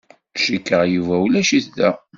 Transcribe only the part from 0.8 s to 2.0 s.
Yuba ulac-it da.